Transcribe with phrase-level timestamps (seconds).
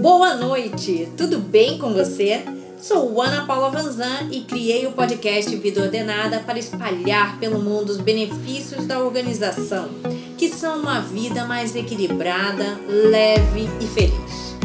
[0.00, 2.42] Boa noite, tudo bem com você?
[2.80, 7.98] Sou Ana Paula Vanzan e criei o podcast Vida Ordenada para espalhar pelo mundo os
[7.98, 9.90] benefícios da organização,
[10.38, 14.56] que são uma vida mais equilibrada, leve e feliz.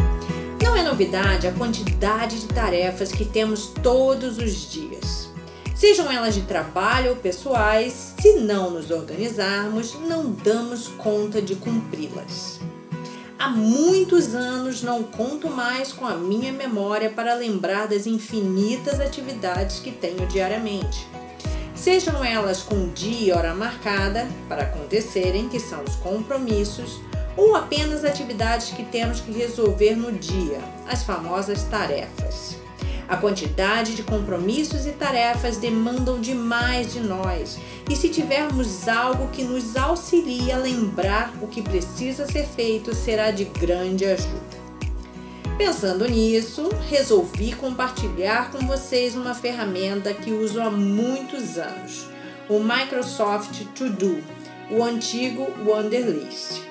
[0.63, 5.29] Não é novidade a quantidade de tarefas que temos todos os dias.
[5.75, 12.61] Sejam elas de trabalho ou pessoais, se não nos organizarmos, não damos conta de cumpri-las.
[13.37, 19.79] Há muitos anos não conto mais com a minha memória para lembrar das infinitas atividades
[19.79, 21.05] que tenho diariamente.
[21.75, 27.01] Sejam elas com dia e hora marcada para acontecerem, que são os compromissos,
[27.35, 32.64] ou apenas atividades que temos que resolver no dia, as famosas tarefas.
[33.07, 39.43] A quantidade de compromissos e tarefas demandam demais de nós, e se tivermos algo que
[39.43, 44.65] nos auxilie a lembrar o que precisa ser feito, será de grande ajuda.
[45.57, 52.07] Pensando nisso, resolvi compartilhar com vocês uma ferramenta que uso há muitos anos,
[52.49, 54.21] o Microsoft To Do,
[54.71, 56.61] o antigo Wunderlist.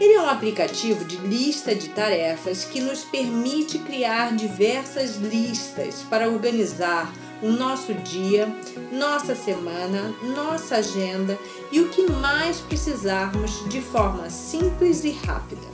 [0.00, 6.28] Ele é um aplicativo de lista de tarefas que nos permite criar diversas listas para
[6.28, 8.48] organizar o nosso dia,
[8.92, 11.36] nossa semana, nossa agenda
[11.72, 15.66] e o que mais precisarmos de forma simples e rápida.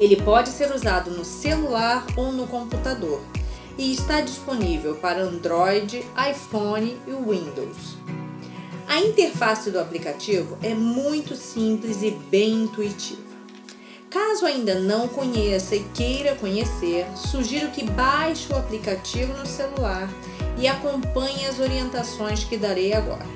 [0.00, 3.20] Ele pode ser usado no celular ou no computador
[3.76, 7.96] e está disponível para Android, iPhone e Windows.
[8.94, 13.24] A interface do aplicativo é muito simples e bem intuitiva.
[14.08, 20.08] Caso ainda não conheça e queira conhecer, sugiro que baixe o aplicativo no celular
[20.56, 23.26] e acompanhe as orientações que darei agora.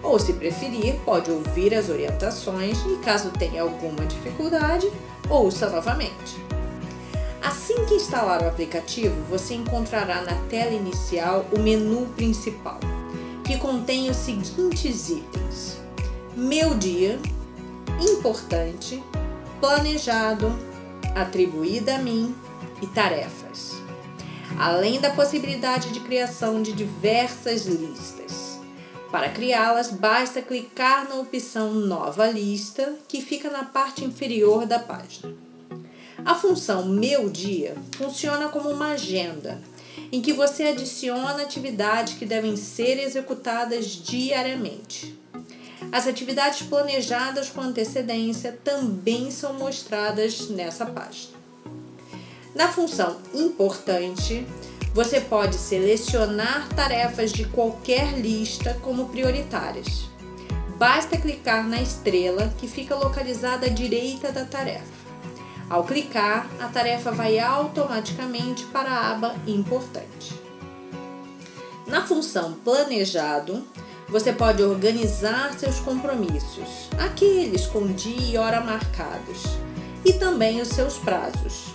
[0.00, 4.88] Ou, se preferir, pode ouvir as orientações e, caso tenha alguma dificuldade,
[5.28, 6.36] ouça novamente.
[7.42, 12.78] Assim que instalar o aplicativo, você encontrará na tela inicial o menu principal
[13.44, 15.76] que contém os seguintes itens:
[16.36, 17.20] meu dia,
[18.00, 19.02] importante,
[19.60, 20.52] planejado,
[21.14, 22.34] atribuída a mim
[22.82, 23.72] e tarefas.
[24.58, 28.60] Além da possibilidade de criação de diversas listas.
[29.10, 35.32] Para criá-las, basta clicar na opção Nova Lista, que fica na parte inferior da página.
[36.24, 39.60] A função Meu Dia funciona como uma agenda
[40.10, 45.18] em que você adiciona atividades que devem ser executadas diariamente.
[45.92, 51.34] As atividades planejadas com antecedência também são mostradas nessa página.
[52.54, 54.46] Na função Importante,
[54.94, 60.08] você pode selecionar tarefas de qualquer lista como prioritárias.
[60.78, 65.03] Basta clicar na estrela que fica localizada à direita da tarefa.
[65.68, 70.38] Ao clicar, a tarefa vai automaticamente para a aba Importante.
[71.86, 73.64] Na função Planejado,
[74.08, 79.42] você pode organizar seus compromissos, aqueles com dia e hora marcados,
[80.04, 81.74] e também os seus prazos.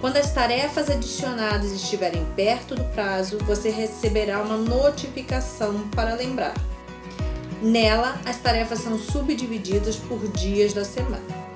[0.00, 6.54] Quando as tarefas adicionadas estiverem perto do prazo, você receberá uma notificação para lembrar.
[7.60, 11.48] Nela, as tarefas são subdivididas por dias da semana.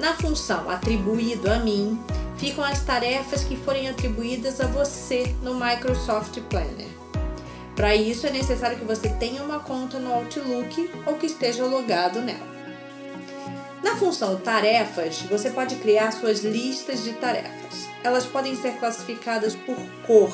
[0.00, 2.02] Na função atribuído a mim,
[2.38, 6.88] ficam as tarefas que forem atribuídas a você no Microsoft Planner.
[7.76, 12.22] Para isso é necessário que você tenha uma conta no Outlook ou que esteja logado
[12.22, 12.48] nela.
[13.82, 17.86] Na função Tarefas, você pode criar suas listas de tarefas.
[18.02, 20.32] Elas podem ser classificadas por cor,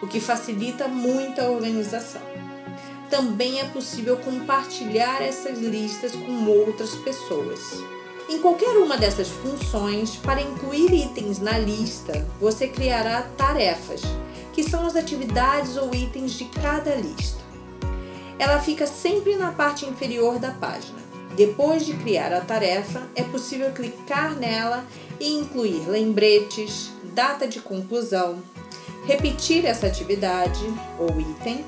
[0.00, 2.22] o que facilita muito a organização.
[3.10, 7.82] Também é possível compartilhar essas listas com outras pessoas.
[8.30, 14.02] Em qualquer uma dessas funções, para incluir itens na lista, você criará tarefas,
[14.52, 17.40] que são as atividades ou itens de cada lista.
[18.38, 21.00] Ela fica sempre na parte inferior da página.
[21.34, 24.86] Depois de criar a tarefa, é possível clicar nela
[25.18, 28.38] e incluir lembretes, data de conclusão,
[29.06, 31.64] repetir essa atividade ou item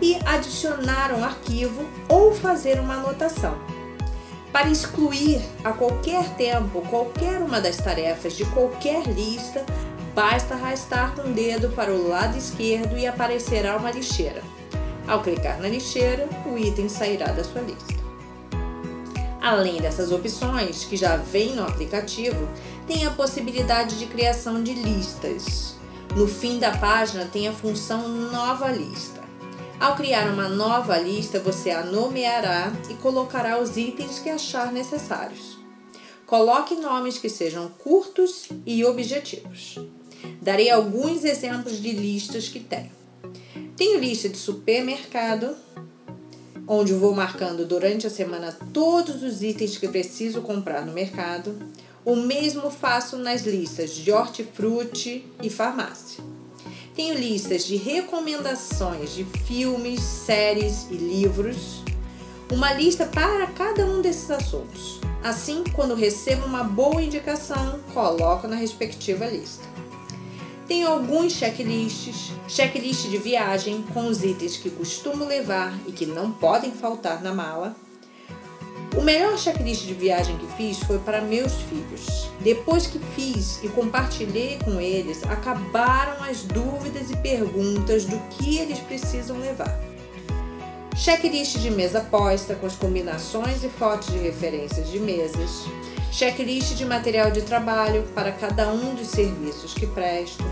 [0.00, 3.75] e adicionar um arquivo ou fazer uma anotação.
[4.56, 9.62] Para excluir a qualquer tempo qualquer uma das tarefas de qualquer lista,
[10.14, 14.42] basta arrastar com o dedo para o lado esquerdo e aparecerá uma lixeira.
[15.06, 18.02] Ao clicar na lixeira, o item sairá da sua lista.
[19.42, 22.48] Além dessas opções, que já vêm no aplicativo,
[22.86, 25.76] tem a possibilidade de criação de listas.
[26.16, 29.15] No fim da página tem a função Nova Lista.
[29.78, 35.58] Ao criar uma nova lista, você a nomeará e colocará os itens que achar necessários.
[36.24, 39.78] Coloque nomes que sejam curtos e objetivos.
[40.40, 42.90] Darei alguns exemplos de listas que tenho.
[43.76, 45.54] Tenho lista de supermercado,
[46.66, 51.54] onde vou marcando durante a semana todos os itens que preciso comprar no mercado.
[52.02, 56.24] O mesmo faço nas listas de hortifruti e farmácia.
[56.96, 61.82] Tenho listas de recomendações de filmes, séries e livros.
[62.50, 64.98] Uma lista para cada um desses assuntos.
[65.22, 69.62] Assim, quando recebo uma boa indicação, coloco na respectiva lista.
[70.66, 76.32] Tenho alguns checklists, checklist de viagem com os itens que costumo levar e que não
[76.32, 77.76] podem faltar na mala.
[78.96, 82.30] O melhor checklist de viagem que fiz foi para meus filhos.
[82.40, 88.78] Depois que fiz e compartilhei com eles, acabaram as dúvidas e perguntas do que eles
[88.78, 89.78] precisam levar.
[90.96, 95.66] Checklist de mesa posta com as combinações e fotos de referências de mesas.
[96.10, 100.42] Checklist de material de trabalho para cada um dos serviços que presto.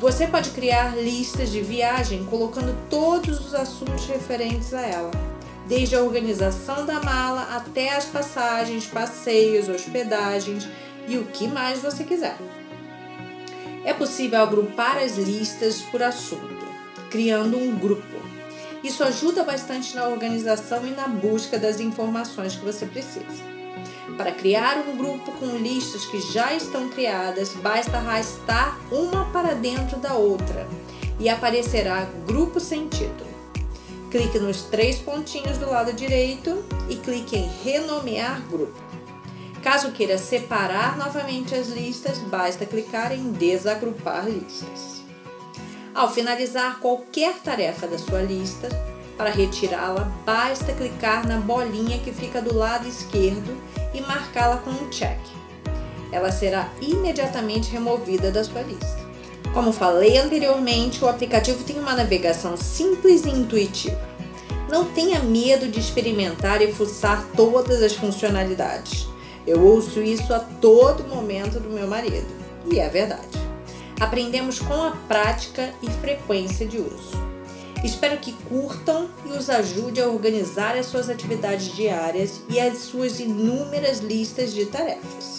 [0.00, 5.10] Você pode criar listas de viagem colocando todos os assuntos referentes a ela,
[5.68, 10.66] desde a organização da mala até as passagens, passeios, hospedagens
[11.06, 12.36] e o que mais você quiser.
[13.84, 16.66] É possível agrupar as listas por assunto,
[17.10, 18.18] criando um grupo.
[18.82, 23.48] Isso ajuda bastante na organização e na busca das informações que você precisa.
[24.16, 29.98] Para criar um grupo com listas que já estão criadas, basta arrastar uma para dentro
[29.98, 30.66] da outra
[31.20, 33.27] e aparecerá Grupo sem título.
[34.10, 38.72] Clique nos três pontinhos do lado direito e clique em Renomear Grupo.
[39.62, 45.02] Caso queira separar novamente as listas, basta clicar em Desagrupar listas.
[45.94, 48.68] Ao finalizar qualquer tarefa da sua lista,
[49.18, 53.60] para retirá-la, basta clicar na bolinha que fica do lado esquerdo
[53.92, 55.18] e marcá-la com um check.
[56.10, 59.07] Ela será imediatamente removida da sua lista.
[59.58, 64.00] Como falei anteriormente, o aplicativo tem uma navegação simples e intuitiva.
[64.70, 69.08] Não tenha medo de experimentar e fuçar todas as funcionalidades.
[69.44, 72.28] Eu ouço isso a todo momento do meu marido,
[72.70, 73.36] e é verdade
[73.98, 77.18] aprendemos com a prática e frequência de uso.
[77.82, 83.18] Espero que curtam e os ajude a organizar as suas atividades diárias e as suas
[83.18, 85.37] inúmeras listas de tarefas.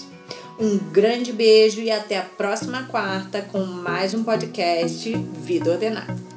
[0.59, 5.09] Um grande beijo e até a próxima quarta com mais um podcast
[5.41, 6.28] Vida Ordenada.